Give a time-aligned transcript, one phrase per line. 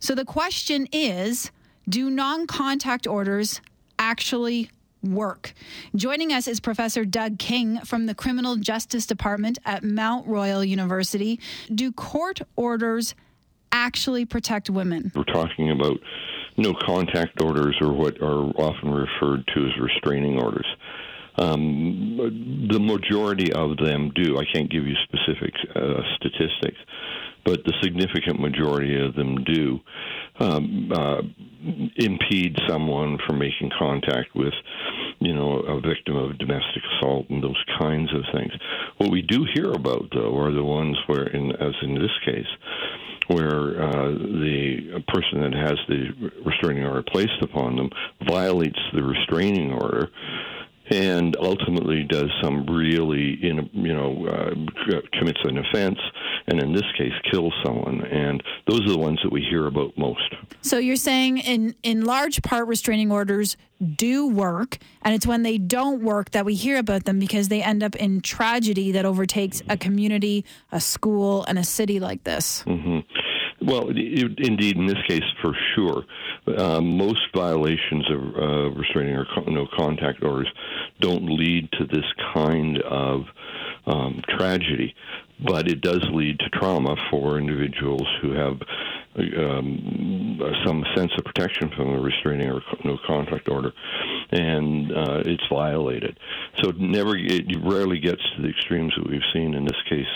[0.00, 1.50] So the question is
[1.88, 3.60] do non contact orders
[3.98, 4.70] actually
[5.02, 5.52] work?
[5.94, 11.38] Joining us is Professor Doug King from the Criminal Justice Department at Mount Royal University.
[11.74, 13.14] Do court orders
[13.72, 15.12] actually protect women?
[15.14, 15.98] We're talking about
[16.56, 20.66] no contact orders or what are often referred to as restraining orders.
[21.38, 24.38] Um, the majority of them do.
[24.38, 26.78] I can't give you specific uh, statistics,
[27.44, 29.80] but the significant majority of them do
[30.38, 31.22] um, uh,
[31.96, 34.54] impede someone from making contact with,
[35.18, 38.52] you know, a victim of domestic assault and those kinds of things.
[38.96, 42.46] What we do hear about, though, are the ones where, in, as in this case,
[43.28, 47.90] where uh, the person that has the restraining order placed upon them
[48.26, 50.10] violates the restraining order
[50.90, 54.50] and ultimately does some really, in, you know, uh,
[55.12, 55.98] commits an offense,
[56.48, 58.04] and in this case, kills someone.
[58.06, 60.34] And those are the ones that we hear about most.
[60.62, 63.56] So you're saying, in in large part, restraining orders
[63.96, 67.62] do work, and it's when they don't work that we hear about them because they
[67.62, 72.64] end up in tragedy that overtakes a community, a school, and a city like this.
[72.66, 72.98] Mm-hmm.
[73.62, 76.04] Well, indeed, in this case, for sure.
[76.46, 80.48] Um, most violations of uh, restraining or no contact orders
[81.00, 83.24] don't lead to this kind of
[83.86, 84.94] um, tragedy,
[85.46, 88.60] but it does lead to trauma for individuals who have
[89.16, 93.72] um, some sense of protection from the restraining or no contact order,
[94.30, 96.18] and uh, it's violated.
[96.58, 100.06] So it never, it rarely gets to the extremes that we've seen in this case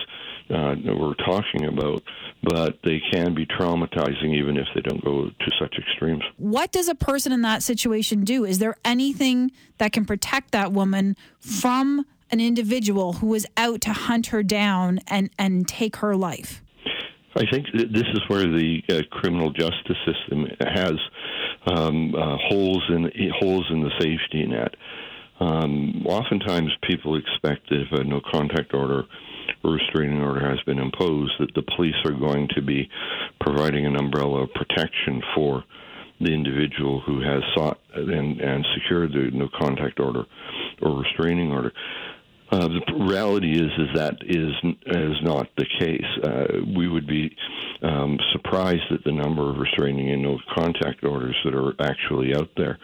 [0.50, 2.02] uh, that we're talking about,
[2.44, 6.22] but they can be traumatizing even if they don't go to such extremes.
[6.36, 8.44] What does a person in that situation do?
[8.44, 13.92] Is there anything that can protect that woman from an individual who is out to
[13.92, 16.62] hunt her down and, and take her life?
[17.36, 20.94] I think this is where the uh, criminal justice system has
[21.66, 24.74] um, uh, holes in holes in the safety net.
[25.40, 29.04] Um, oftentimes, people expect that if a no contact order
[29.62, 32.88] or restraining order has been imposed, that the police are going to be
[33.40, 35.64] providing an umbrella of protection for
[36.20, 40.24] the individual who has sought and, and secured the no contact order
[40.80, 41.72] or restraining order.
[42.52, 44.52] Uh, the reality is is that is
[44.86, 46.04] is not the case.
[46.22, 47.34] Uh, we would be
[47.82, 52.50] um, surprised at the number of restraining and no contact orders that are actually out
[52.56, 52.78] there.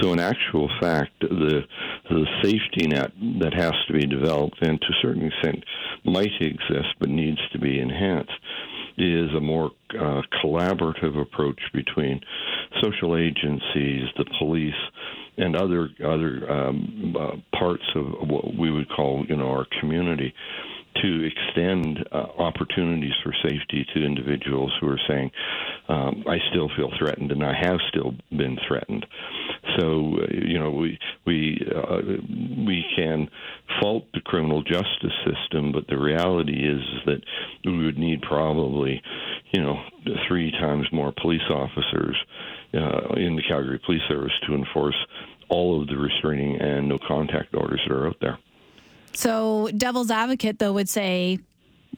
[0.00, 1.62] So, in actual fact, the
[2.10, 5.64] the safety net that has to be developed and to a certain extent
[6.04, 8.32] might exist but needs to be enhanced
[8.98, 12.20] is a more uh, collaborative approach between
[12.82, 14.74] social agencies, the police,
[15.36, 20.32] and other other um, uh, parts of what we would call, you know, our community
[21.02, 25.30] to extend uh, opportunities for safety to individuals who are saying,
[25.88, 29.04] um, "I still feel threatened, and I have still been threatened."
[29.78, 32.00] So, uh, you know, we we uh,
[32.66, 33.28] we can
[33.80, 37.20] fault the criminal justice system, but the reality is that
[37.64, 39.02] we would need probably,
[39.52, 39.82] you know,
[40.28, 42.16] three times more police officers
[42.74, 44.96] uh, in the Calgary Police Service to enforce
[45.48, 48.38] all of the restraining and no contact orders that are out there.
[49.12, 51.38] So, devil's advocate, though, would say,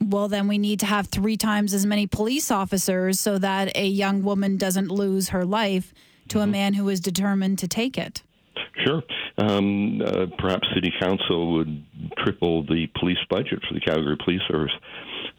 [0.00, 3.86] well, then we need to have three times as many police officers so that a
[3.86, 5.92] young woman doesn't lose her life
[6.28, 6.48] to mm-hmm.
[6.48, 8.22] a man who is determined to take it.
[8.84, 9.02] Sure.
[9.38, 11.84] Um, uh, perhaps City Council would
[12.18, 14.72] triple the police budget for the Calgary Police Service.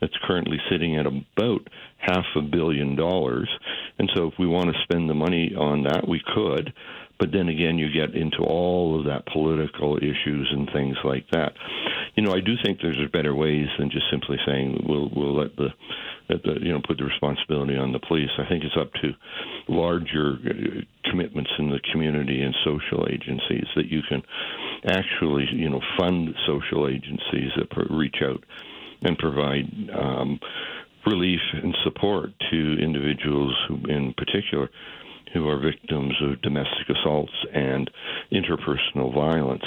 [0.01, 3.49] That's currently sitting at about half a billion dollars.
[3.97, 6.73] And so, if we want to spend the money on that, we could.
[7.19, 11.51] But then again, you get into all of that political issues and things like that.
[12.15, 15.55] You know, I do think there's better ways than just simply saying we'll we'll let
[15.55, 15.69] the,
[16.29, 18.29] let the you know put the responsibility on the police.
[18.37, 19.13] I think it's up to
[19.67, 24.21] larger uh, commitments in the community and social agencies that you can
[24.85, 28.43] actually you know fund social agencies that reach out
[29.01, 29.65] and provide.
[29.93, 30.39] Um,
[31.05, 34.69] relief and support to individuals who, in particular,
[35.33, 37.89] who are victims of domestic assaults and
[38.31, 39.63] interpersonal violence.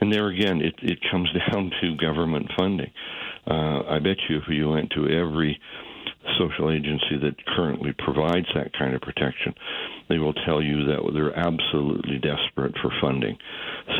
[0.00, 2.90] And there again, it, it comes down to government funding.
[3.46, 5.58] Uh, I bet you if you went to every
[6.38, 9.54] social agency that currently provides that kind of protection,
[10.08, 13.38] they will tell you that they're absolutely desperate for funding.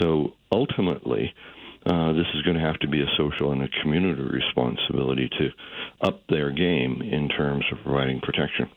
[0.01, 1.33] So ultimately,
[1.87, 5.49] uh, this is going to have to be a social and a community responsibility to
[6.07, 8.69] up their game in terms of providing protection.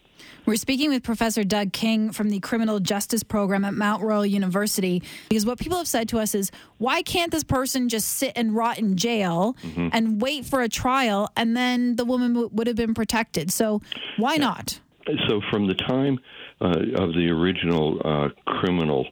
[0.45, 5.03] We're speaking with Professor Doug King from the Criminal Justice Program at Mount Royal University
[5.29, 8.55] because what people have said to us is, why can't this person just sit and
[8.55, 9.89] rot in jail mm-hmm.
[9.91, 13.51] and wait for a trial and then the woman w- would have been protected?
[13.51, 13.81] So
[14.17, 14.39] why yeah.
[14.39, 14.79] not?
[15.27, 16.19] So from the time
[16.59, 19.07] uh, of the original uh, criminal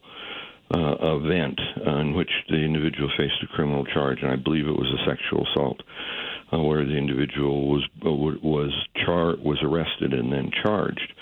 [0.74, 4.88] uh, event in which the individual faced a criminal charge, and I believe it was
[4.88, 5.82] a sexual assault,
[6.54, 8.72] uh, where the individual was uh, was
[9.06, 11.14] char- was arrested and then charged.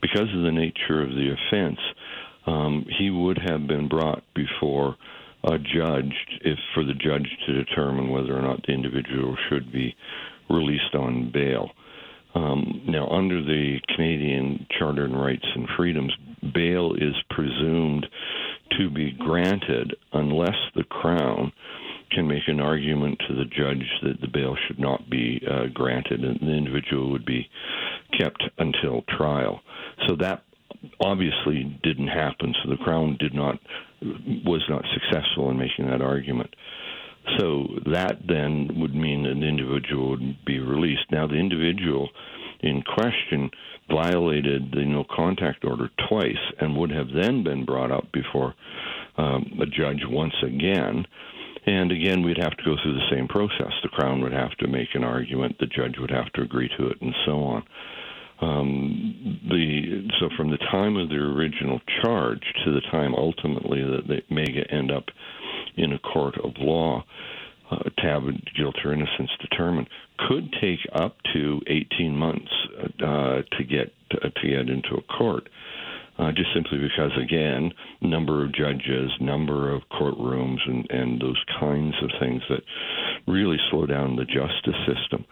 [0.00, 1.78] Because of the nature of the offense,
[2.46, 4.96] um, he would have been brought before
[5.44, 9.94] a judge if for the judge to determine whether or not the individual should be
[10.48, 11.70] released on bail.
[12.34, 16.12] Um, now, under the Canadian Charter and Rights and Freedoms,
[16.54, 18.06] bail is presumed
[18.78, 21.52] to be granted unless the Crown
[22.10, 26.24] can make an argument to the judge that the bail should not be uh, granted
[26.24, 27.48] and the individual would be
[28.18, 29.60] kept until trial.
[30.08, 30.42] So that
[31.00, 32.54] obviously didn't happen.
[32.62, 33.58] So the Crown did not
[34.46, 36.54] was not successful in making that argument.
[37.38, 41.04] So that then would mean an individual would be released.
[41.10, 42.08] Now the individual
[42.60, 43.50] in question
[43.90, 48.54] violated the no contact order twice and would have then been brought up before
[49.18, 51.06] um, a judge once again.
[51.66, 53.72] And again, we'd have to go through the same process.
[53.82, 56.88] The Crown would have to make an argument, the judge would have to agree to
[56.88, 57.62] it, and so on.
[58.40, 64.08] Um, the so from the time of the original charge to the time ultimately that
[64.08, 65.04] they may end up
[65.76, 67.04] in a court of law
[67.70, 68.22] uh, have
[68.56, 69.88] guilt or innocence determined
[70.26, 72.50] could take up to 18 months
[73.04, 75.48] uh, to get to, to get into a court
[76.20, 77.72] uh, just simply because, again,
[78.02, 82.60] number of judges, number of courtrooms, and, and those kinds of things that
[83.26, 85.24] really slow down the justice system.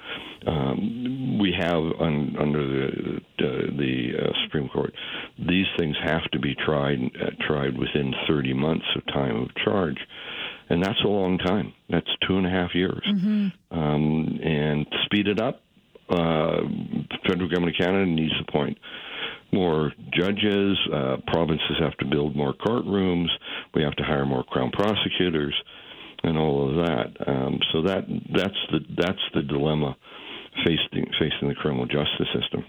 [0.47, 4.95] Um, we have un, under the uh, the uh, Supreme Court,
[5.39, 9.99] these things have to be tried uh, tried within 30 months of time of charge
[10.71, 11.73] and that's a long time.
[11.89, 13.03] That's two and a half years.
[13.09, 13.79] Mm-hmm.
[13.79, 15.63] Um, and speed it up.
[16.11, 16.61] Uh,
[17.27, 18.79] federal government of Canada needs to appoint
[19.53, 20.79] more judges.
[20.93, 23.29] Uh, provinces have to build more courtrooms.
[23.75, 25.55] We have to hire more crown prosecutors,
[26.23, 27.29] and all of that.
[27.29, 28.05] Um, so that
[28.35, 29.97] that's the that's the dilemma
[30.65, 32.65] facing facing the criminal justice system.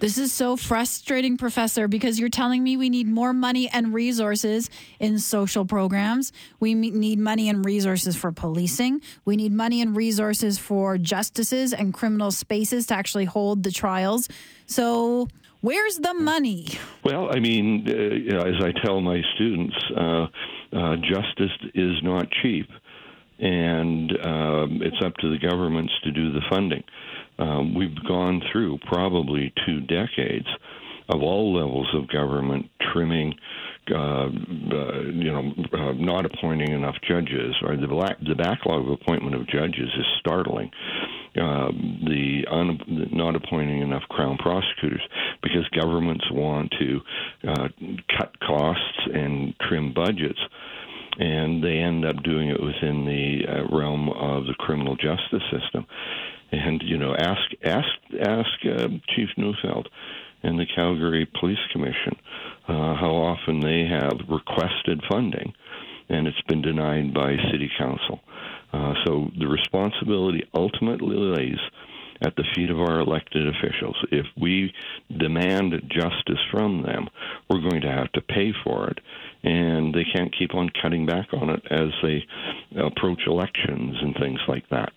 [0.00, 4.70] This is so frustrating, Professor, because you're telling me we need more money and resources
[5.00, 6.32] in social programs.
[6.60, 9.00] We need money and resources for policing.
[9.24, 14.28] We need money and resources for justices and criminal spaces to actually hold the trials.
[14.66, 15.26] So,
[15.60, 16.66] Where's the money?
[17.04, 20.26] Well, I mean, uh, you know, as I tell my students, uh,
[20.72, 22.68] uh, justice is not cheap,
[23.40, 26.84] and um, it's up to the governments to do the funding.
[27.40, 30.46] Um, we've gone through probably two decades
[31.08, 33.34] of all levels of government trimming,
[33.90, 38.90] uh, uh, you know, uh, not appointing enough judges, or the, black, the backlog of
[38.90, 40.70] appointment of judges is startling.
[41.40, 41.70] Uh,
[42.04, 42.80] the, un,
[43.12, 45.02] not appointing enough crown prosecutors
[45.42, 47.00] because governments want to
[47.48, 47.68] uh,
[48.18, 50.40] cut costs and trim budgets
[51.18, 55.84] and they end up doing it within the uh, realm of the criminal justice system.
[56.52, 57.88] And you know, ask ask
[58.20, 59.88] ask uh, Chief Neufeld
[60.42, 62.16] and the Calgary Police Commission
[62.68, 65.52] uh, how often they have requested funding,
[66.08, 68.20] and it's been denied by City Council.
[68.72, 71.58] Uh, so the responsibility ultimately lays
[72.24, 73.96] at the feet of our elected officials.
[74.10, 74.72] If we
[75.18, 77.08] demand justice from them,
[77.48, 78.98] we're going to have to pay for it.
[79.44, 82.24] And they can't keep on cutting back on it as they
[82.76, 84.92] approach elections and things like that.